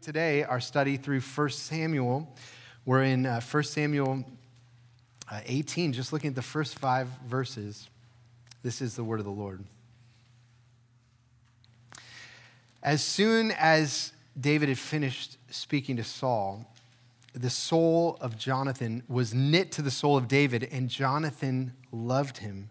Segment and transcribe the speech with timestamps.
[0.00, 2.34] today our study through 1 Samuel.
[2.86, 4.24] We're in uh, 1 Samuel
[5.30, 7.88] uh, 18, just looking at the first five verses.
[8.62, 9.62] This is the word of the Lord.
[12.82, 16.66] As soon as David had finished speaking to Saul,
[17.34, 22.70] the soul of Jonathan was knit to the soul of David, and Jonathan loved him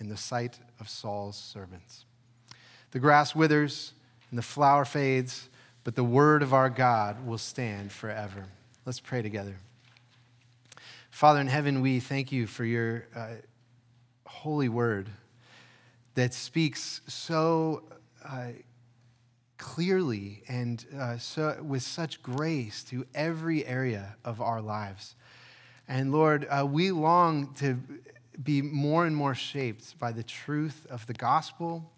[0.00, 2.06] in the sight of Saul's servants.
[2.90, 3.92] The grass withers
[4.30, 5.48] and the flower fades,
[5.84, 8.46] but the word of our God will stand forever.
[8.84, 9.56] Let's pray together.
[11.10, 13.34] Father in heaven, we thank you for your uh,
[14.26, 15.08] holy word
[16.14, 17.82] that speaks so
[18.24, 18.48] uh,
[19.58, 25.14] clearly and uh, so, with such grace to every area of our lives.
[25.86, 27.78] And Lord, uh, we long to
[28.42, 31.90] be more and more shaped by the truth of the gospel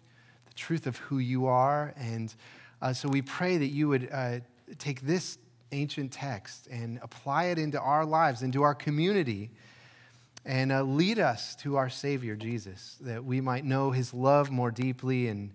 [0.53, 1.93] the truth of who you are.
[1.97, 2.33] And
[2.81, 4.39] uh, so we pray that you would uh,
[4.77, 5.37] take this
[5.71, 9.49] ancient text and apply it into our lives, into our community,
[10.45, 14.71] and uh, lead us to our Savior, Jesus, that we might know his love more
[14.71, 15.51] deeply and,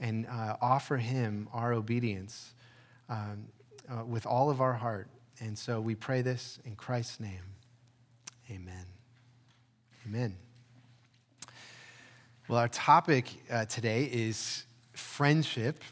[0.00, 2.52] and uh, offer him our obedience
[3.08, 3.46] um,
[3.88, 5.08] uh, with all of our heart.
[5.40, 7.42] And so we pray this in Christ's name.
[8.50, 9.03] Amen.
[10.06, 10.36] Amen.
[12.46, 15.82] Well, our topic uh, today is friendship,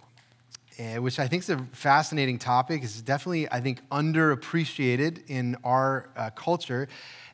[0.79, 2.83] uh, which I think is a fascinating topic.
[2.83, 6.89] It's definitely, I think, underappreciated in our uh, culture.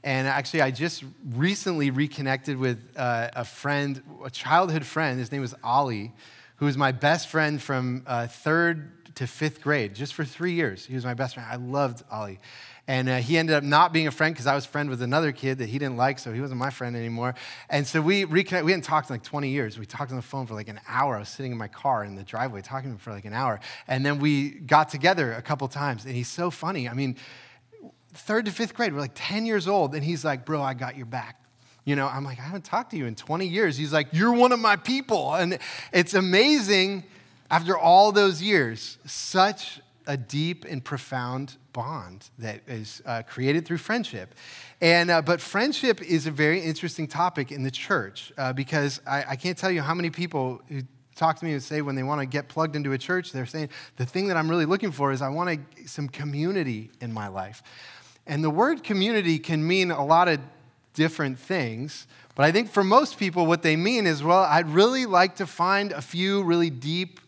[0.04, 5.18] And actually, I just recently reconnected with uh, a friend, a childhood friend.
[5.18, 6.12] His name was Ali,
[6.56, 10.86] who was my best friend from uh, third to fifth grade, just for three years.
[10.86, 11.48] He was my best friend.
[11.50, 12.38] I loved Ali.
[12.88, 15.30] And uh, he ended up not being a friend because I was friend with another
[15.30, 17.34] kid that he didn't like, so he wasn't my friend anymore.
[17.68, 18.64] And so we reconnected.
[18.64, 19.78] We hadn't talked in like 20 years.
[19.78, 21.16] We talked on the phone for like an hour.
[21.16, 23.34] I was sitting in my car in the driveway talking to him for like an
[23.34, 23.60] hour.
[23.86, 26.06] And then we got together a couple times.
[26.06, 26.88] And he's so funny.
[26.88, 27.16] I mean,
[28.14, 29.94] third to fifth grade, we're like 10 years old.
[29.94, 31.44] And he's like, Bro, I got your back.
[31.84, 33.76] You know, I'm like, I haven't talked to you in 20 years.
[33.76, 35.34] He's like, You're one of my people.
[35.34, 35.58] And
[35.92, 37.04] it's amazing
[37.50, 43.76] after all those years, such a deep and profound bond that is uh, created through
[43.76, 44.34] friendship.
[44.80, 49.24] And, uh, but friendship is a very interesting topic in the church uh, because I,
[49.28, 50.80] I, can't tell you how many people who
[51.14, 53.44] talk to me and say when they want to get plugged into a church, they're
[53.44, 57.28] saying, the thing that I'm really looking for is I want some community in my
[57.28, 57.62] life.
[58.26, 60.40] And the word community can mean a lot of
[60.94, 62.06] different things.
[62.34, 65.46] But I think for most people, what they mean is, well, I'd really like to
[65.46, 67.20] find a few really deep,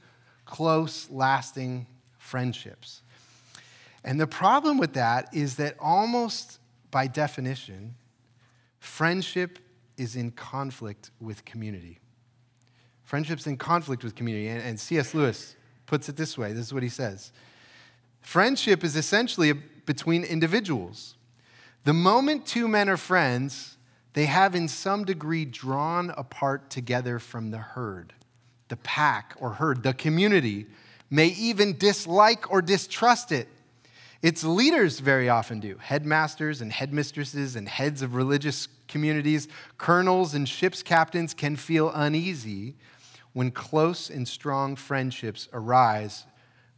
[0.46, 1.86] close, lasting
[2.30, 3.02] friendships.
[4.04, 6.60] And the problem with that is that almost
[6.92, 7.96] by definition,
[8.78, 9.58] friendship
[9.96, 11.98] is in conflict with community.
[13.02, 14.46] Friendship's in conflict with community.
[14.46, 15.12] And, and C.S.
[15.12, 17.32] Lewis puts it this way this is what he says
[18.20, 21.16] Friendship is essentially between individuals.
[21.82, 23.76] The moment two men are friends,
[24.12, 28.12] they have in some degree drawn apart together from the herd,
[28.68, 30.66] the pack or herd, the community
[31.10, 33.48] may even dislike or distrust it.
[34.22, 35.76] Its leaders very often do.
[35.78, 39.48] Headmasters and headmistresses and heads of religious communities,
[39.78, 42.76] colonels and ship's captains can feel uneasy
[43.32, 46.26] when close and strong friendships arise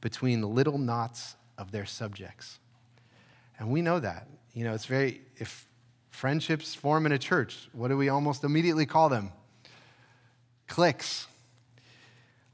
[0.00, 2.58] between little knots of their subjects.
[3.58, 4.28] And we know that.
[4.52, 5.66] You know, it's very, if
[6.10, 9.32] friendships form in a church, what do we almost immediately call them?
[10.68, 11.26] Cliques.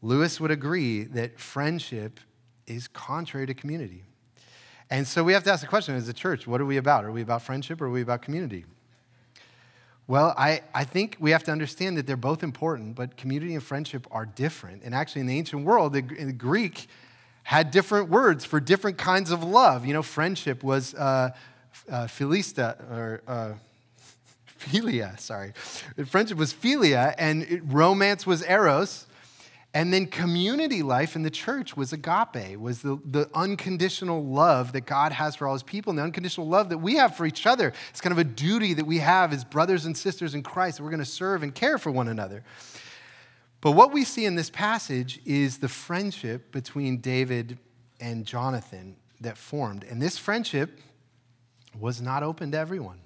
[0.02, 2.20] Lewis would agree that friendship
[2.66, 4.04] is contrary to community.
[4.90, 7.04] And so we have to ask the question as a church, what are we about?
[7.04, 8.64] Are we about friendship or are we about community?
[10.06, 13.62] Well, I, I think we have to understand that they're both important, but community and
[13.62, 14.82] friendship are different.
[14.82, 16.86] And actually, in the ancient world, the, the Greek
[17.42, 19.84] had different words for different kinds of love.
[19.84, 21.30] You know, friendship was uh,
[21.90, 23.52] uh, philista, or uh,
[24.58, 25.52] philia, sorry.
[26.06, 29.07] Friendship was philia, and it, romance was eros.
[29.74, 34.86] And then community life in the church was agape, was the, the unconditional love that
[34.86, 37.46] God has for all his people and the unconditional love that we have for each
[37.46, 37.72] other.
[37.90, 40.84] It's kind of a duty that we have as brothers and sisters in Christ that
[40.84, 42.44] we're going to serve and care for one another.
[43.60, 47.58] But what we see in this passage is the friendship between David
[48.00, 48.96] and Jonathan.
[49.20, 49.84] that formed.
[49.84, 50.80] And this friendship
[51.78, 53.00] was not open to everyone.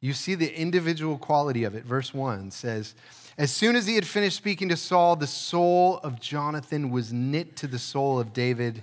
[0.00, 1.84] You see the individual quality of it.
[1.84, 2.94] Verse 1 says,
[3.38, 7.56] As soon as he had finished speaking to Saul, the soul of Jonathan was knit
[7.56, 8.82] to the soul of David,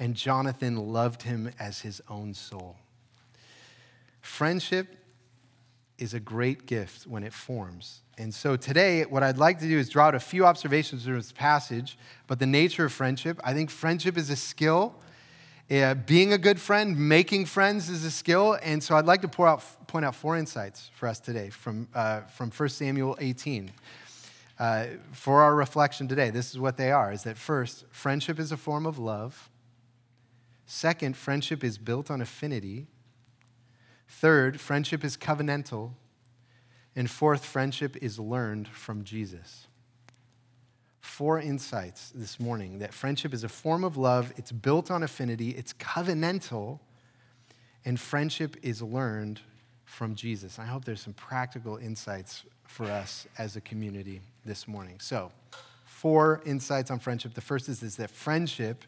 [0.00, 2.76] and Jonathan loved him as his own soul.
[4.20, 4.96] Friendship
[5.98, 8.00] is a great gift when it forms.
[8.16, 11.14] And so today, what I'd like to do is draw out a few observations from
[11.14, 13.40] this passage about the nature of friendship.
[13.44, 14.94] I think friendship is a skill.
[15.70, 18.58] Uh, being a good friend, making friends is a skill.
[18.62, 22.22] And so I'd like to out, point out four insights for us today from, uh,
[22.22, 23.70] from 1 Samuel 18.
[24.58, 28.50] Uh, for our reflection today, this is what they are is that first, friendship is
[28.50, 29.50] a form of love.
[30.64, 32.86] Second, friendship is built on affinity.
[34.08, 35.92] Third, friendship is covenantal.
[36.96, 39.67] And fourth, friendship is learned from Jesus.
[41.08, 45.50] Four insights this morning that friendship is a form of love, it's built on affinity,
[45.50, 46.78] it's covenantal,
[47.84, 49.40] and friendship is learned
[49.84, 50.60] from Jesus.
[50.60, 55.00] I hope there's some practical insights for us as a community this morning.
[55.00, 55.32] So,
[55.86, 57.34] four insights on friendship.
[57.34, 58.84] The first is, is that friendship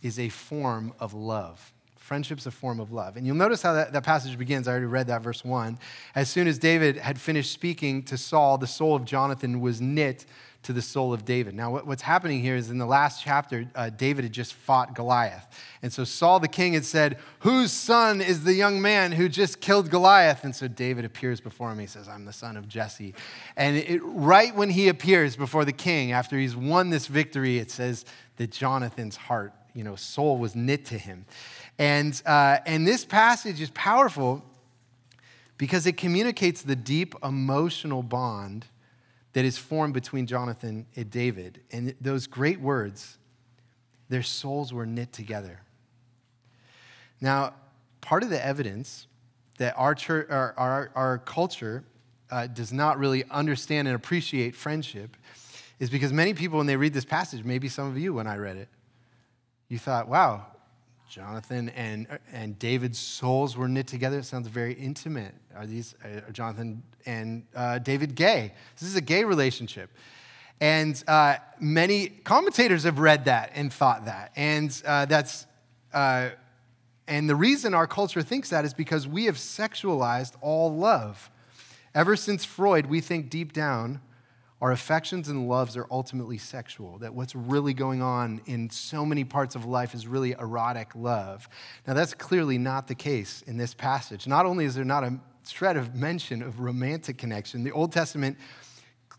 [0.00, 1.72] is a form of love.
[1.96, 3.18] Friendship's a form of love.
[3.18, 4.66] And you'll notice how that, that passage begins.
[4.66, 5.78] I already read that, verse 1.
[6.14, 10.24] As soon as David had finished speaking to Saul, the soul of Jonathan was knit
[10.64, 11.54] to the soul of David.
[11.54, 14.94] Now, what, what's happening here is in the last chapter, uh, David had just fought
[14.94, 15.46] Goliath.
[15.82, 19.60] And so Saul the king had said, Whose son is the young man who just
[19.60, 20.44] killed Goliath?
[20.44, 21.78] And so David appears before him.
[21.78, 23.14] He says, I'm the son of Jesse.
[23.56, 27.70] And it, right when he appears before the king, after he's won this victory, it
[27.70, 28.04] says
[28.36, 31.24] that Jonathan's heart, you know, soul was knit to him.
[31.78, 34.44] And, uh, and this passage is powerful
[35.56, 38.66] because it communicates the deep emotional bond
[39.38, 41.60] that is formed between Jonathan and David.
[41.70, 43.18] And those great words,
[44.08, 45.60] their souls were knit together.
[47.20, 47.54] Now,
[48.00, 49.06] part of the evidence
[49.58, 51.84] that our, church, our, our, our culture
[52.32, 55.16] uh, does not really understand and appreciate friendship
[55.78, 58.38] is because many people, when they read this passage, maybe some of you, when I
[58.38, 58.68] read it,
[59.68, 60.46] you thought, wow,
[61.08, 64.18] Jonathan and, and David's souls were knit together.
[64.18, 65.34] It sounds very intimate.
[65.56, 68.52] Are these are Jonathan and uh, David gay?
[68.78, 69.90] This is a gay relationship.
[70.60, 74.32] And uh, many commentators have read that and thought that.
[74.36, 75.46] And uh, that's,
[75.94, 76.30] uh,
[77.06, 81.30] and the reason our culture thinks that is because we have sexualized all love.
[81.94, 84.00] Ever since Freud, we think deep down
[84.60, 89.22] our affections and loves are ultimately sexual, that what's really going on in so many
[89.22, 91.48] parts of life is really erotic love.
[91.86, 94.26] Now, that's clearly not the case in this passage.
[94.26, 98.36] Not only is there not a shred of mention of romantic connection, the Old Testament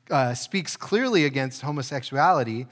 [0.09, 2.68] uh, speaks clearly against homosexuality,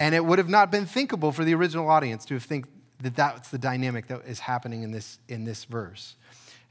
[0.00, 2.66] and it would have not been thinkable for the original audience to have think
[3.02, 6.16] that that's the dynamic that is happening in this, in this verse.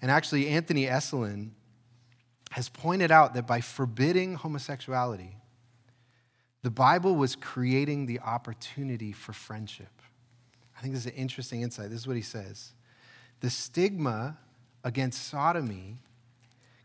[0.02, 1.52] And actually, Anthony Esolen
[2.54, 5.38] has pointed out that by forbidding homosexuality,
[6.62, 9.90] the Bible was creating the opportunity for friendship.
[10.78, 11.90] I think this is an interesting insight.
[11.90, 12.74] This is what he says
[13.40, 14.38] The stigma
[14.84, 15.98] against sodomy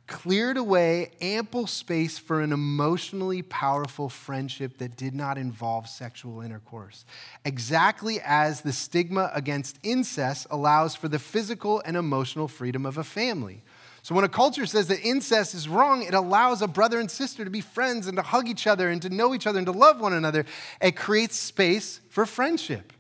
[0.06, 7.05] cleared away ample space for an emotionally powerful friendship that did not involve sexual intercourse.
[7.44, 13.05] Exactly as the stigma against incest allows for the physical and emotional freedom of a
[13.05, 13.63] family.
[14.08, 17.44] So when a culture says that incest is wrong, it allows a brother and sister
[17.44, 19.72] to be friends and to hug each other and to know each other and to
[19.72, 20.46] love one another.
[20.81, 22.94] It creates space for friendship.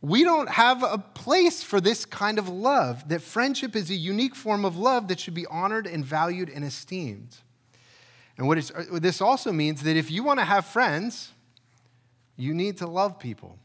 [0.00, 4.34] We don't have a place for this kind of love, that friendship is a unique
[4.34, 7.36] form of love that should be honored and valued and esteemed.
[8.36, 8.58] And what
[8.94, 11.30] this also means that if you want to have friends,
[12.36, 13.60] you need to love people.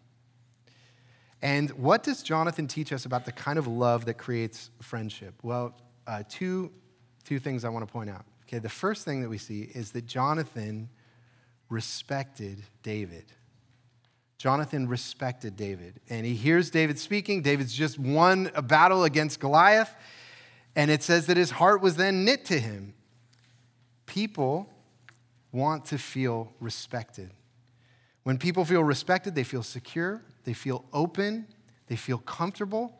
[1.41, 5.33] And what does Jonathan teach us about the kind of love that creates friendship?
[5.41, 5.73] Well,
[6.07, 6.71] uh, two,
[7.23, 8.25] two things I want to point out.
[8.47, 10.89] Okay, the first thing that we see is that Jonathan
[11.69, 13.25] respected David.
[14.37, 15.99] Jonathan respected David.
[16.09, 17.41] And he hears David speaking.
[17.41, 19.93] David's just won a battle against Goliath.
[20.75, 22.93] And it says that his heart was then knit to him.
[24.05, 24.69] People
[25.51, 27.31] want to feel respected.
[28.23, 31.47] When people feel respected, they feel secure, they feel open,
[31.87, 32.93] they feel comfortable.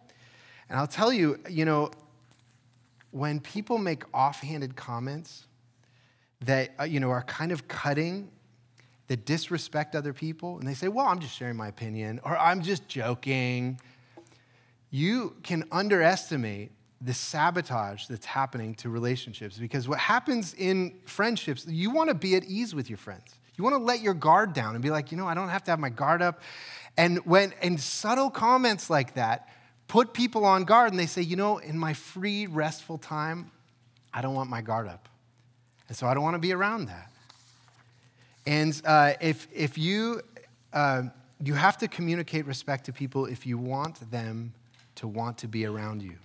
[0.69, 1.91] And I'll tell you, you know,
[3.11, 5.45] when people make offhanded comments
[6.41, 8.29] that uh, you know are kind of cutting
[9.07, 12.61] that disrespect other people and they say well i'm just sharing my opinion or i'm
[12.61, 13.79] just joking
[14.89, 16.71] you can underestimate
[17.01, 22.35] the sabotage that's happening to relationships because what happens in friendships you want to be
[22.35, 25.11] at ease with your friends You want to let your guard down and be like,
[25.11, 26.41] you know, I don't have to have my guard up.
[26.95, 29.49] And when and subtle comments like that
[29.87, 33.51] put people on guard and they say, you know, in my free, restful time,
[34.13, 35.07] I don't want my guard up.
[35.87, 37.11] And so I don't want to be around that.
[38.45, 40.21] And uh, if, if you,
[40.73, 41.03] uh,
[41.43, 44.53] you have to communicate respect to people if you want them
[44.95, 46.15] to want to be around you.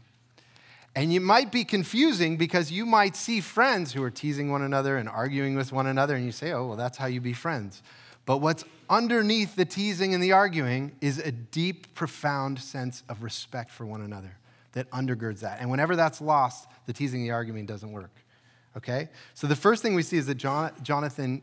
[0.95, 4.99] And you might be confusing because you might see friends who are teasing one another
[4.99, 7.83] and arguing with one another, and you say, oh, well, that's how you be friends.
[8.25, 13.71] But what's underneath the teasing and the arguing is a deep, profound sense of respect
[13.71, 14.37] for one another
[14.73, 15.61] that undergirds that.
[15.61, 18.12] And whenever that's lost, the teasing and the arguing doesn't work.
[18.76, 19.09] Okay?
[19.35, 20.37] So the first thing we see is that
[20.83, 21.43] Jonathan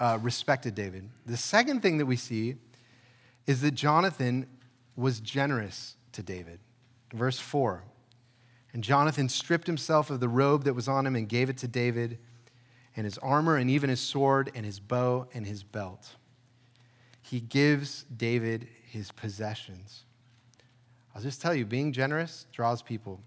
[0.00, 1.08] uh, respected David.
[1.26, 2.56] The second thing that we see
[3.46, 4.46] is that Jonathan
[4.96, 6.60] was generous to David.
[7.12, 7.82] Verse 4
[8.72, 11.68] And Jonathan stripped himself of the robe that was on him and gave it to
[11.68, 12.18] David,
[12.96, 16.16] and his armor, and even his sword, and his bow, and his belt.
[17.30, 20.04] He gives David his possessions.
[21.14, 23.20] I'll just tell you, being generous draws people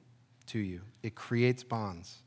[0.48, 2.18] to you, it creates bonds.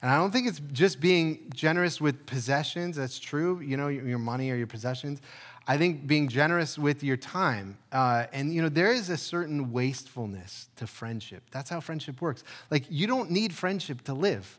[0.00, 2.96] And I don't think it's just being generous with possessions.
[2.96, 5.20] That's true, you know, your money or your possessions.
[5.68, 7.78] I think being generous with your time.
[7.92, 11.44] Uh, and, you know, there is a certain wastefulness to friendship.
[11.52, 12.42] That's how friendship works.
[12.68, 14.58] Like, you don't need friendship to live.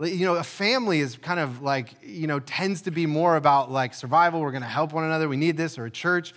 [0.00, 3.70] You know, a family is kind of like, you know, tends to be more about
[3.70, 4.40] like survival.
[4.40, 5.28] We're going to help one another.
[5.28, 6.34] We need this, or a church.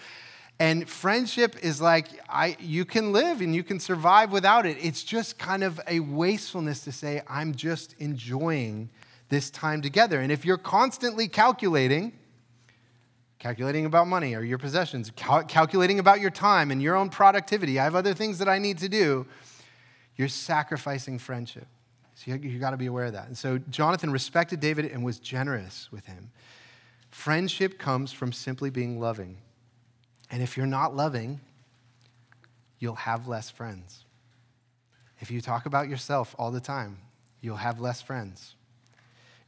[0.60, 4.78] And friendship is like, I, you can live and you can survive without it.
[4.80, 8.90] It's just kind of a wastefulness to say, I'm just enjoying
[9.30, 10.20] this time together.
[10.20, 12.14] And if you're constantly calculating,
[13.40, 17.80] calculating about money or your possessions, cal- calculating about your time and your own productivity,
[17.80, 19.26] I have other things that I need to do,
[20.16, 21.68] you're sacrificing friendship.
[22.22, 23.28] So you, you got to be aware of that.
[23.28, 26.30] And so Jonathan respected David and was generous with him.
[27.10, 29.38] Friendship comes from simply being loving.
[30.30, 31.40] And if you're not loving,
[32.78, 34.06] you'll have less friends.
[35.20, 37.00] If you talk about yourself all the time,
[37.42, 38.54] you'll have less friends.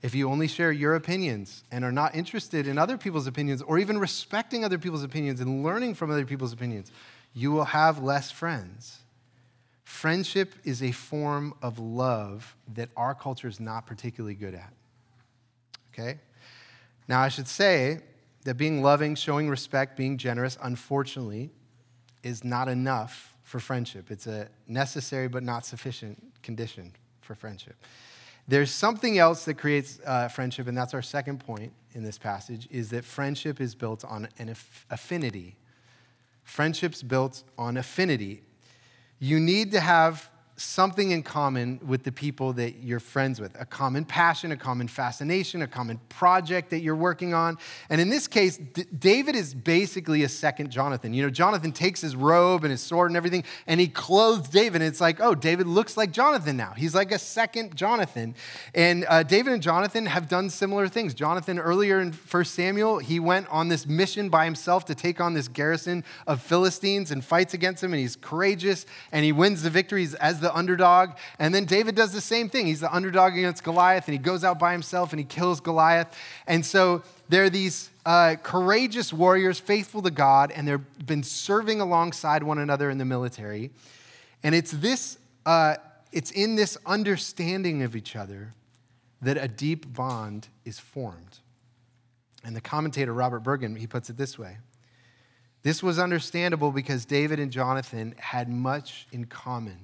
[0.01, 3.77] If you only share your opinions and are not interested in other people's opinions or
[3.77, 6.91] even respecting other people's opinions and learning from other people's opinions,
[7.35, 9.02] you will have less friends.
[9.83, 14.73] Friendship is a form of love that our culture is not particularly good at.
[15.93, 16.19] Okay?
[17.07, 17.99] Now, I should say
[18.45, 21.51] that being loving, showing respect, being generous, unfortunately,
[22.23, 24.09] is not enough for friendship.
[24.09, 27.75] It's a necessary but not sufficient condition for friendship.
[28.47, 32.67] There's something else that creates uh, friendship, and that's our second point in this passage,
[32.71, 34.53] is that friendship is built on an
[34.89, 35.55] affinity.
[36.43, 38.41] Friendship's built on affinity.
[39.23, 43.65] You need to have something in common with the people that you're friends with a
[43.65, 47.57] common passion, a common fascination, a common project that you're working on.
[47.89, 51.13] And in this case, D- David is basically a second Jonathan.
[51.13, 54.81] You know, Jonathan takes his robe and his sword and everything, and he clothes David.
[54.81, 56.73] And it's like, oh, David looks like Jonathan now.
[56.77, 58.35] He's like a second Jonathan.
[58.75, 61.15] And uh, David and Jonathan have done similar things.
[61.15, 65.33] Jonathan, earlier in 1 Samuel, he went on this mission by himself to take on
[65.33, 69.71] this garrison of Philistines and fights against them, and he's courageous, and he wins the
[69.71, 71.11] victories as the underdog.
[71.39, 72.67] And then David does the same thing.
[72.67, 76.15] He's the underdog against Goliath, and he goes out by himself and he kills Goliath.
[76.45, 81.81] And so there are these uh, courageous warriors, faithful to God, and they've been serving
[81.81, 83.71] alongside one another in the military.
[84.43, 85.77] And it's this, uh,
[86.11, 88.53] it's in this understanding of each other
[89.21, 91.39] that a deep bond is formed.
[92.43, 94.57] And the commentator Robert Bergen, he puts it this way.
[95.63, 99.77] This was understandable because David and Jonathan had much in common.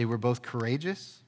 [0.00, 1.18] They were both courageous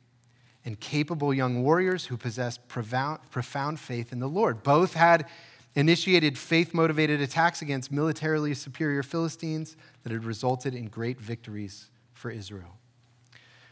[0.65, 4.63] and capable young warriors who possessed profound, faith in the Lord.
[4.63, 5.27] Both had
[5.75, 12.31] initiated faith motivated attacks against militarily superior Philistines that had resulted in great victories for
[12.31, 12.79] Israel.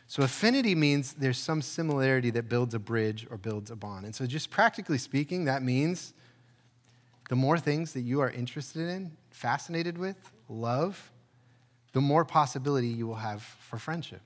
[0.06, 4.04] So, affinity means there's some similarity that builds a bridge or builds a bond.
[4.04, 6.12] And so, just practically speaking, that means
[7.30, 11.10] the more things that you are interested in, fascinated with, love,
[11.94, 14.20] the more possibility you will have for friendship.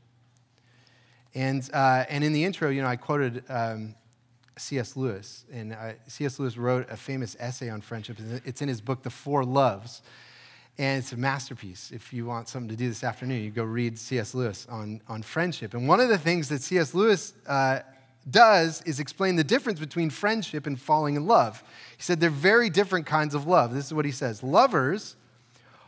[1.34, 3.94] And, uh, and in the intro, you know, I quoted um,
[4.56, 4.96] C.S.
[4.96, 6.38] Lewis, and uh, C.S.
[6.38, 8.18] Lewis wrote a famous essay on friendship.
[8.44, 10.02] It's in his book, The Four Loves,
[10.78, 11.90] and it's a masterpiece.
[11.92, 14.34] If you want something to do this afternoon, you go read C.S.
[14.34, 15.74] Lewis on, on friendship.
[15.74, 16.94] And one of the things that C.S.
[16.94, 17.80] Lewis uh,
[18.30, 21.62] does is explain the difference between friendship and falling in love.
[21.96, 23.74] He said they're very different kinds of love.
[23.74, 25.16] This is what he says Lovers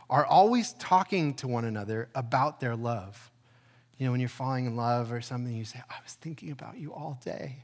[0.09, 3.29] are always talking to one another about their love.
[3.97, 6.77] You know, when you're falling in love or something, you say, I was thinking about
[6.77, 7.57] you all day.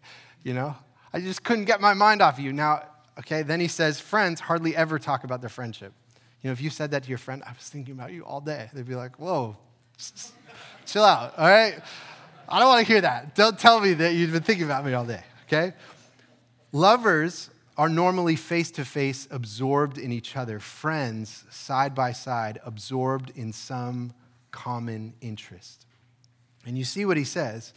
[0.44, 0.76] You know,
[1.14, 2.52] I just couldn't get my mind off of you.
[2.52, 2.84] Now,
[3.20, 3.44] okay?
[3.44, 5.94] Then he says, friends hardly ever talk about their friendship.
[6.42, 8.42] You know, if you said that to your friend, I was thinking about you all
[8.42, 9.56] day, they'd be like, whoa,
[10.86, 11.80] chill out, all right?
[12.50, 13.36] I don't want to hear that.
[13.36, 15.74] Don't tell me that you've been thinking about me all day, okay?
[16.74, 23.32] Lovers are normally face to face, absorbed in each other, friends side by side, absorbed
[23.36, 24.14] in some
[24.52, 25.86] common interest.
[26.66, 27.74] And you see what he says.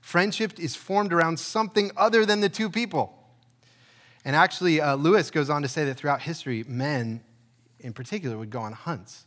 [0.00, 3.12] Friendship is formed around something other than the two people.
[4.24, 7.22] And actually, uh, Lewis goes on to say that throughout history, men
[7.80, 9.26] in particular would go on hunts.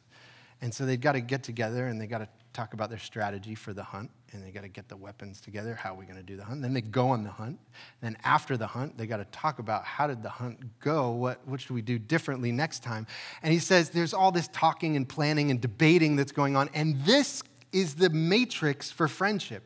[0.62, 3.56] And so they've got to get together and they've got to talk about their strategy
[3.56, 4.12] for the hunt.
[4.32, 5.74] And they've got to get the weapons together.
[5.74, 6.62] How are we going to do the hunt?
[6.62, 7.60] Then they go on the hunt.
[8.02, 11.12] Then after the hunt they got to talk about how did the hunt go?
[11.12, 13.08] What, what should we do differently next time?
[13.42, 16.70] And he says there's all this talking and planning and debating that's going on.
[16.74, 19.64] And this is the matrix for friendship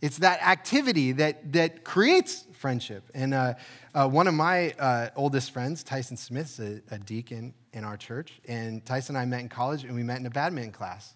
[0.00, 3.54] it's that activity that, that creates friendship and uh,
[3.94, 8.40] uh, one of my uh, oldest friends tyson smith's a, a deacon in our church
[8.48, 11.14] and tyson and i met in college and we met in a badminton class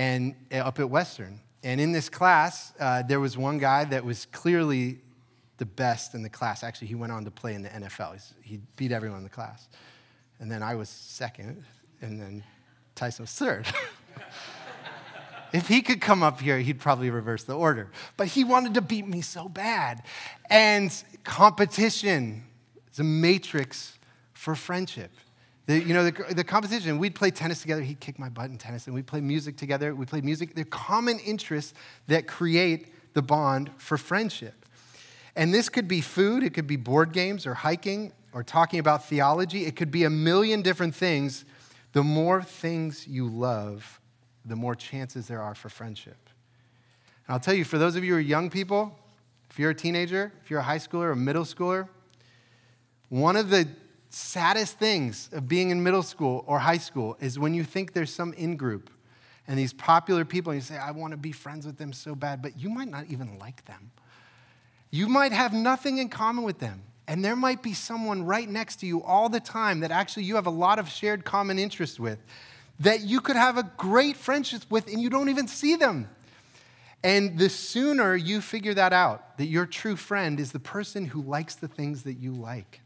[0.00, 1.40] and uh, up at Western.
[1.62, 5.00] And in this class, uh, there was one guy that was clearly
[5.58, 6.64] the best in the class.
[6.64, 8.14] Actually, he went on to play in the NFL.
[8.14, 9.68] He's, he beat everyone in the class.
[10.38, 11.64] And then I was second,
[12.00, 12.42] and then
[12.94, 13.66] Tyson was third.
[15.52, 17.90] if he could come up here, he'd probably reverse the order.
[18.16, 20.02] But he wanted to beat me so bad.
[20.48, 20.92] And
[21.24, 22.44] competition
[22.92, 23.98] is a matrix
[24.32, 25.10] for friendship.
[25.66, 27.82] The, you know, the, the competition, we'd play tennis together.
[27.82, 29.94] He'd kick my butt in tennis, and we'd play music together.
[29.94, 30.54] We played music.
[30.54, 31.74] They're common interests
[32.08, 34.66] that create the bond for friendship.
[35.36, 39.04] And this could be food, it could be board games or hiking or talking about
[39.06, 39.64] theology.
[39.64, 41.44] It could be a million different things.
[41.92, 43.99] The more things you love,
[44.44, 46.16] the more chances there are for friendship.
[47.26, 48.96] And I'll tell you, for those of you who are young people,
[49.50, 51.88] if you're a teenager, if you're a high schooler a middle schooler,
[53.08, 53.68] one of the
[54.08, 58.12] saddest things of being in middle school or high school is when you think there's
[58.12, 58.90] some in group
[59.46, 62.14] and these popular people, and you say, I want to be friends with them so
[62.14, 63.90] bad, but you might not even like them.
[64.90, 66.82] You might have nothing in common with them.
[67.08, 70.36] And there might be someone right next to you all the time that actually you
[70.36, 72.20] have a lot of shared common interest with,
[72.80, 76.08] that you could have a great friendship with, and you don't even see them.
[77.02, 81.22] And the sooner you figure that out, that your true friend is the person who
[81.22, 82.80] likes the things that you like,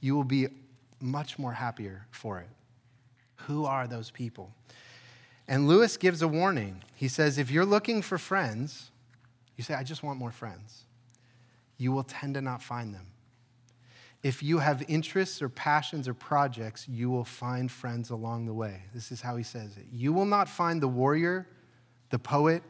[0.00, 0.48] you will be
[1.00, 2.48] much more happier for it.
[3.46, 4.52] Who are those people?
[5.46, 6.82] And Lewis gives a warning.
[6.94, 8.90] He says, if you're looking for friends,
[9.56, 10.84] you say, I just want more friends,
[11.78, 13.06] you will tend to not find them.
[14.22, 18.82] If you have interests or passions or projects, you will find friends along the way.
[18.92, 19.86] This is how he says it.
[19.92, 21.46] You will not find the warrior,
[22.10, 22.62] the poet,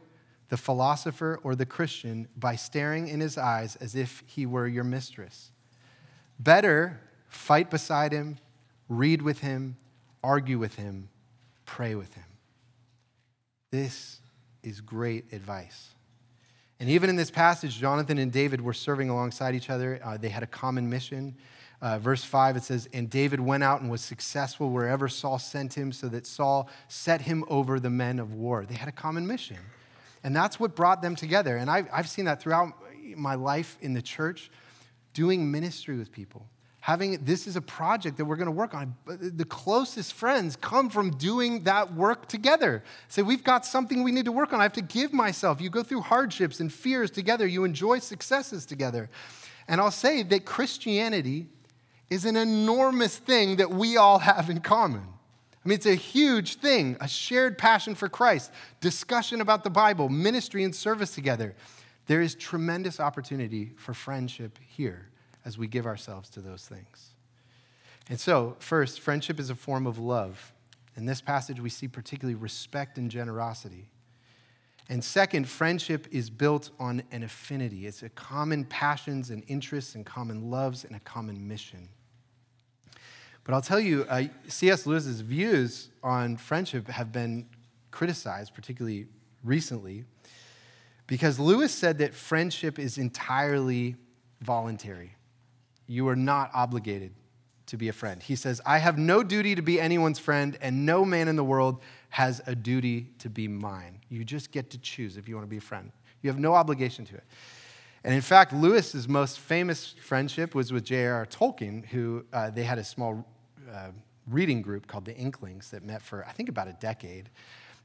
[0.49, 4.83] the philosopher, or the Christian by staring in his eyes as if he were your
[4.83, 5.51] mistress.
[6.39, 8.37] Better fight beside him,
[8.87, 9.77] read with him,
[10.23, 11.09] argue with him,
[11.65, 12.25] pray with him.
[13.71, 14.19] This
[14.63, 15.89] is great advice.
[16.79, 19.99] And even in this passage, Jonathan and David were serving alongside each other.
[20.03, 21.35] Uh, they had a common mission.
[21.81, 25.73] Uh, verse 5, it says, And David went out and was successful wherever Saul sent
[25.77, 28.65] him, so that Saul set him over the men of war.
[28.65, 29.57] They had a common mission.
[30.23, 31.57] And that's what brought them together.
[31.57, 32.73] And I've, I've seen that throughout
[33.15, 34.51] my life in the church,
[35.13, 36.47] doing ministry with people
[36.89, 38.95] having this is a project that we're going to work on.
[39.05, 42.83] The closest friends come from doing that work together.
[43.09, 44.59] Say, we've got something we need to work on.
[44.59, 45.61] I have to give myself.
[45.61, 49.07] You go through hardships and fears together, you enjoy successes together.
[49.67, 51.45] And I'll say that Christianity
[52.09, 55.03] is an enormous thing that we all have in common.
[55.63, 60.09] I mean, it's a huge thing, a shared passion for Christ, discussion about the Bible,
[60.09, 61.55] ministry and service together.
[62.07, 65.08] There is tremendous opportunity for friendship here
[65.45, 67.11] as we give ourselves to those things.
[68.09, 70.51] And so, first, friendship is a form of love.
[70.95, 73.89] In this passage, we see particularly respect and generosity.
[74.89, 77.85] And second, friendship is built on an affinity.
[77.85, 81.89] It's a common passions and interests and common loves and a common mission.
[83.43, 84.87] But I'll tell you, uh, C.S.
[84.87, 87.47] Lewis's views on friendship have been
[87.91, 89.07] criticized, particularly
[89.43, 90.05] recently,
[91.05, 93.95] because Lewis said that friendship is entirely
[94.41, 95.15] voluntary
[95.89, 97.11] you are not obligated
[97.65, 98.21] to be a friend.
[98.21, 101.43] He says, I have no duty to be anyone's friend, and no man in the
[101.43, 103.99] world has a duty to be mine.
[104.07, 105.91] You just get to choose if you want to be a friend.
[106.21, 107.23] You have no obligation to it.
[108.03, 111.25] And in fact, Lewis's most famous friendship was with J.R.R.
[111.25, 113.27] Tolkien, who uh, they had a small
[113.71, 113.89] uh,
[114.27, 117.29] reading group called the Inklings that met for, I think, about a decade.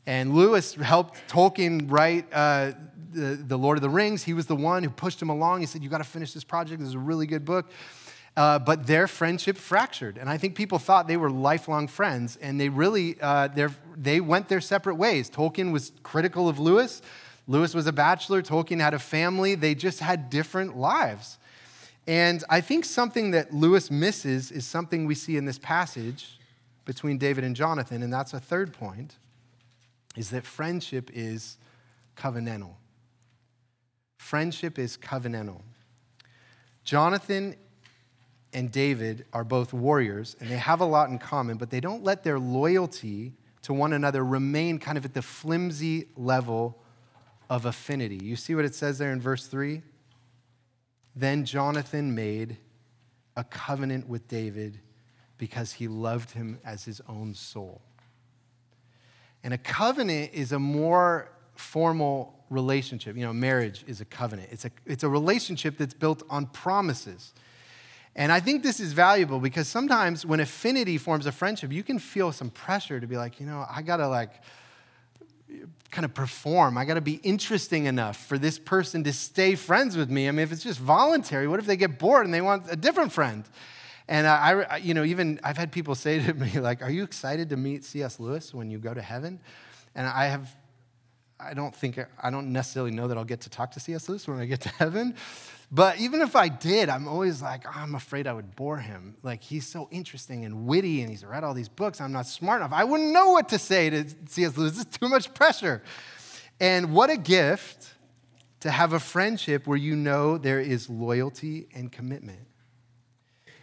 [0.07, 2.73] And Lewis helped Tolkien write uh,
[3.13, 4.23] the, the Lord of the Rings.
[4.23, 5.61] He was the one who pushed him along.
[5.61, 6.81] He said, You got to finish this project.
[6.81, 7.71] This is a really good book.
[8.37, 10.19] Uh, but their friendship fractured.
[10.19, 13.49] And I think people thought they were lifelong friends, and they really uh,
[13.97, 15.31] they went their separate ways.
[15.31, 17.01] Tolkien was critical of Lewis.
[17.47, 18.43] Lewis was a bachelor.
[18.43, 19.55] Tolkien had a family.
[19.55, 21.39] They just had different lives.
[22.07, 26.39] And I think something that Lewis misses is something we see in this passage
[26.85, 29.17] between David and Jonathan, and that's a third point,
[30.17, 31.57] is that friendship is
[32.17, 32.75] covenantal.
[34.17, 35.61] Friendship is covenantal.
[36.85, 37.57] Jonathan
[38.53, 42.05] and David are both warriors, and they have a lot in common, but they don't
[42.05, 46.79] let their loyalty to one another remain kind of at the flimsy level
[47.51, 48.21] of affinity.
[48.23, 49.83] You see what it says there in verse 3?
[51.17, 52.59] Then Jonathan made
[53.37, 54.81] a covenant with David
[55.39, 57.83] because he loved him as his own soul.
[59.45, 63.15] And a covenant is a more formal relationship.
[63.17, 67.33] You know, marriage is a covenant, it's a, it's a relationship that's built on promises.
[68.17, 71.99] And I think this is valuable because sometimes when affinity forms a friendship, you can
[71.99, 74.31] feel some pressure to be like, you know, I gotta like
[75.91, 76.79] kind of perform.
[76.79, 80.29] I gotta be interesting enough for this person to stay friends with me.
[80.29, 82.77] I mean, if it's just voluntary, what if they get bored and they want a
[82.77, 83.45] different friend?
[84.07, 87.51] And I, you know, even I've had people say to me, like, are you excited
[87.51, 88.21] to meet C.S.
[88.21, 89.41] Lewis when you go to heaven?
[89.95, 90.55] And I have,
[91.41, 94.09] I don't think, I don't necessarily know that I'll get to talk to C.S.
[94.09, 95.15] Lewis when I get to heaven.
[95.73, 99.17] But even if I did, I'm always like, oh, I'm afraid I would bore him.
[99.23, 102.01] Like, he's so interesting and witty, and he's read all these books.
[102.01, 102.73] I'm not smart enough.
[102.73, 104.57] I wouldn't know what to say to C.S.
[104.57, 104.81] Lewis.
[104.81, 105.83] It's too much pressure.
[106.61, 107.95] And what a gift
[108.61, 112.47] to have a friendship where you know there is loyalty and commitment.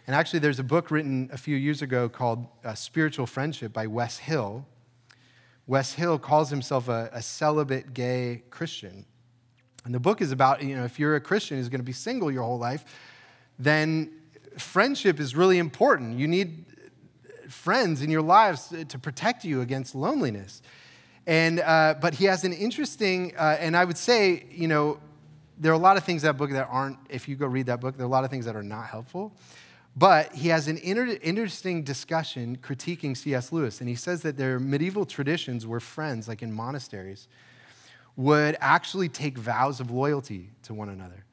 [0.06, 3.86] And actually, there's a book written a few years ago called uh, Spiritual Friendship by
[3.86, 4.66] Wes Hill.
[5.66, 9.06] Wes Hill calls himself a, a celibate gay Christian.
[9.84, 11.92] And the book is about, you know, if you're a Christian who's going to be
[11.92, 12.84] single your whole life,
[13.58, 14.10] then
[14.58, 16.18] friendship is really important.
[16.18, 16.64] You need
[17.48, 20.62] friends in your lives to protect you against loneliness.
[21.26, 24.98] And, uh, but he has an interesting, uh, and I would say, you know,
[25.58, 27.66] there are a lot of things in that book that aren't, if you go read
[27.66, 29.32] that book, there are a lot of things that are not helpful.
[29.94, 33.52] But he has an inter- interesting discussion critiquing C.S.
[33.52, 33.80] Lewis.
[33.80, 37.28] And he says that their medieval traditions were friends, like in monasteries
[38.16, 41.24] would actually take vows of loyalty to one another.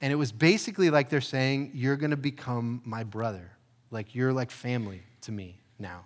[0.00, 3.50] And it was basically like they're saying, You're going to become my brother.
[3.90, 6.04] Like, you're like family to me now.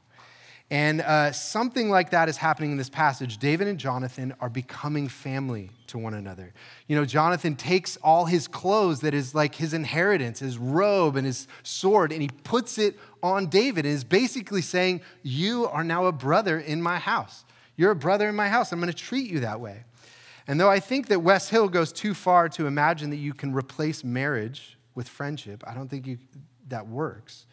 [0.72, 3.36] And uh, something like that is happening in this passage.
[3.36, 6.54] David and Jonathan are becoming family to one another.
[6.86, 11.26] You know, Jonathan takes all his clothes that is like his inheritance, his robe and
[11.26, 16.06] his sword, and he puts it on David and is basically saying, You are now
[16.06, 17.44] a brother in my house.
[17.76, 18.72] You're a brother in my house.
[18.72, 19.84] I'm going to treat you that way.
[20.46, 23.52] And though I think that Wes Hill goes too far to imagine that you can
[23.52, 26.16] replace marriage with friendship, I don't think you,
[26.68, 27.44] that works.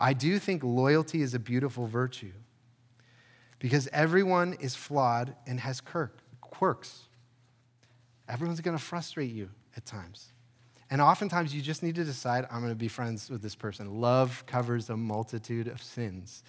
[0.00, 2.32] I do think loyalty is a beautiful virtue
[3.58, 5.82] because everyone is flawed and has
[6.40, 7.02] quirks.
[8.26, 10.32] Everyone's going to frustrate you at times.
[10.90, 14.00] And oftentimes you just need to decide, I'm going to be friends with this person.
[14.00, 16.42] Love covers a multitude of sins.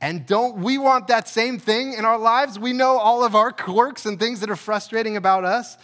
[0.00, 2.58] And don't we want that same thing in our lives?
[2.58, 5.76] We know all of our quirks and things that are frustrating about us.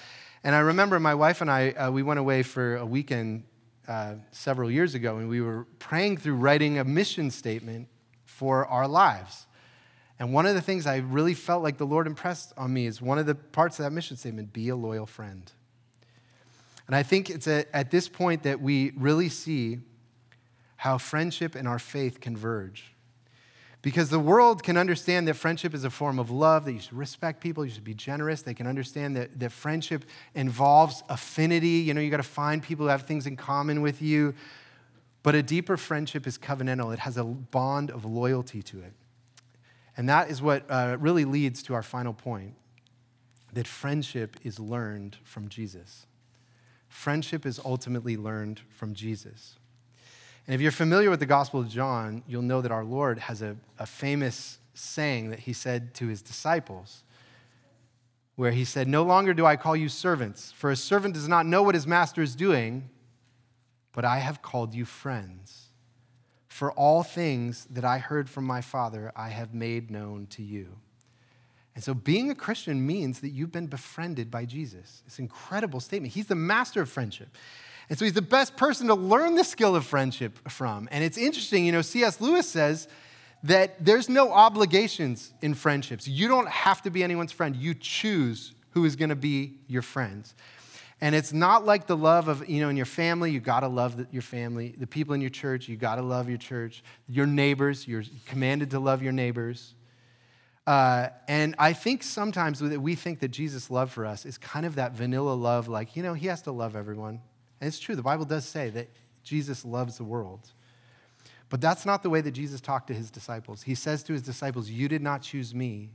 [0.43, 3.45] And I remember my wife and I, uh, we went away for a weekend
[3.91, 7.89] uh, several years ago, and we were praying through writing a mission statement
[8.25, 9.49] for our lives.
[10.21, 13.03] And one of the things I really felt like the Lord impressed on me is
[13.03, 15.51] one of the parts of that mission statement be a loyal friend.
[16.87, 19.79] And I think it's a, at this point that we really see
[20.77, 22.95] how friendship and our faith converge.
[23.83, 26.93] Because the world can understand that friendship is a form of love, that you should
[26.93, 28.43] respect people, you should be generous.
[28.43, 31.69] They can understand that, that friendship involves affinity.
[31.69, 34.35] You know, you got to find people who have things in common with you.
[35.23, 38.93] But a deeper friendship is covenantal, it has a bond of loyalty to it.
[39.97, 42.55] And that is what uh, really leads to our final point
[43.53, 46.07] that friendship is learned from Jesus.
[46.89, 49.57] Friendship is ultimately learned from Jesus.
[50.51, 53.41] And if you're familiar with the Gospel of John, you'll know that our Lord has
[53.41, 57.05] a, a famous saying that he said to his disciples,
[58.35, 61.47] where he said, No longer do I call you servants, for a servant does not
[61.47, 62.91] know what his master is doing,
[63.93, 65.69] but I have called you friends.
[66.49, 70.79] For all things that I heard from my Father, I have made known to you.
[71.77, 75.05] And so being a Christian means that you've been befriended by Jesus.
[75.07, 76.13] It's an incredible statement.
[76.13, 77.37] He's the master of friendship.
[77.91, 80.89] And so he's the best person to learn the skill of friendship from.
[80.93, 82.21] And it's interesting, you know, C.S.
[82.21, 82.87] Lewis says
[83.43, 86.07] that there's no obligations in friendships.
[86.07, 89.83] You don't have to be anyone's friend, you choose who is going to be your
[89.83, 90.35] friends.
[91.01, 94.07] And it's not like the love of, you know, in your family, you gotta love
[94.13, 94.75] your family.
[94.77, 96.85] The people in your church, you gotta love your church.
[97.09, 99.75] Your neighbors, you're commanded to love your neighbors.
[100.67, 104.75] Uh, and I think sometimes we think that Jesus' love for us is kind of
[104.75, 107.23] that vanilla love, like, you know, he has to love everyone.
[107.61, 108.89] And it's true, the Bible does say that
[109.23, 110.51] Jesus loves the world.
[111.51, 113.63] But that's not the way that Jesus talked to his disciples.
[113.63, 115.91] He says to his disciples, You did not choose me,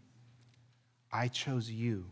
[1.11, 2.05] I chose you.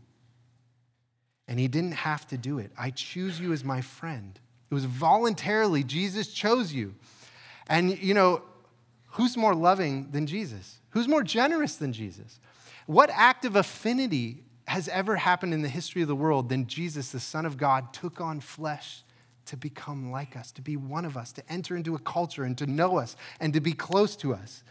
[1.47, 2.71] And he didn't have to do it.
[2.77, 4.39] I choose you as my friend.
[4.71, 6.95] It was voluntarily, Jesus chose you.
[7.67, 8.41] And, you know,
[9.07, 10.79] who's more loving than Jesus?
[10.91, 12.39] Who's more generous than Jesus?
[12.85, 17.11] What act of affinity has ever happened in the history of the world than Jesus,
[17.11, 19.03] the Son of God, took on flesh
[19.45, 22.57] to become like us, to be one of us, to enter into a culture and
[22.57, 24.63] to know us and to be close to us?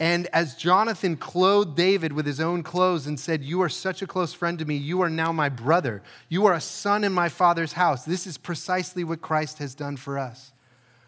[0.00, 4.06] And as Jonathan clothed David with his own clothes and said, You are such a
[4.06, 6.02] close friend to me, you are now my brother.
[6.28, 8.04] You are a son in my father's house.
[8.04, 10.52] This is precisely what Christ has done for us.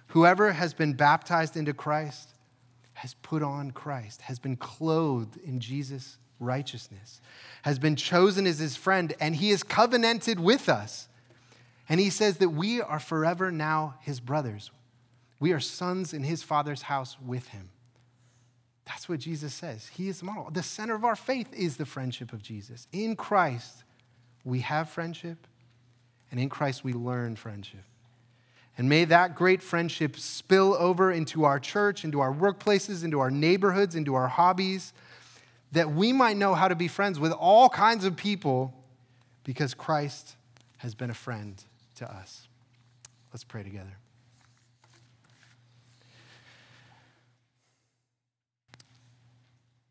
[0.09, 2.31] Whoever has been baptized into Christ
[2.95, 7.21] has put on Christ, has been clothed in Jesus' righteousness,
[7.63, 11.09] has been chosen as his friend, and he is covenanted with us.
[11.89, 14.71] And he says that we are forever now his brothers.
[15.39, 17.71] We are sons in his father's house with him.
[18.87, 19.89] That's what Jesus says.
[19.89, 20.51] He is the model.
[20.51, 22.87] The center of our faith is the friendship of Jesus.
[22.93, 23.85] In Christ,
[24.45, 25.47] we have friendship,
[26.31, 27.85] and in Christ, we learn friendship.
[28.77, 33.31] And may that great friendship spill over into our church, into our workplaces, into our
[33.31, 34.93] neighborhoods, into our hobbies,
[35.73, 38.75] that we might know how to be friends with all kinds of people
[39.45, 40.37] because Christ
[40.79, 41.63] has been a friend
[41.97, 42.49] to us.
[43.33, 43.97] Let's pray together.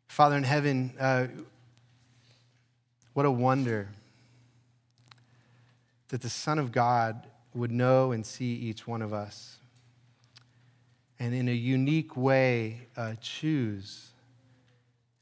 [0.08, 1.26] Father in heaven, uh,
[3.14, 3.88] what a wonder
[6.08, 9.58] that the Son of God would know and see each one of us
[11.18, 14.10] and in a unique way uh, choose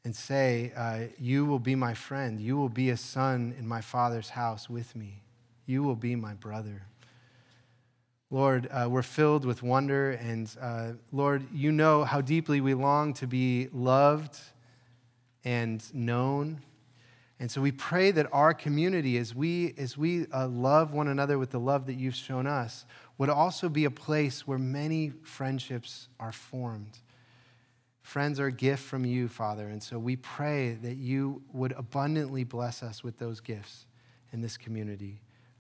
[0.05, 2.41] and say, uh, You will be my friend.
[2.41, 5.23] You will be a son in my Father's house with me.
[5.67, 6.83] You will be my brother.
[8.31, 13.13] Lord, uh, we're filled with wonder, and uh, Lord, you know how deeply we long
[13.15, 14.39] to be loved
[15.45, 16.63] and known
[17.43, 21.41] and so we pray that our community, as we, as we uh, love one another
[21.41, 22.87] with the love that you've shown us,
[23.19, 27.01] would also be a place where many friendships are formed.
[28.01, 29.67] Friends are a gift from you, Father.
[29.67, 33.87] And so we pray that you would abundantly bless us with those gifts
[34.33, 35.21] in this community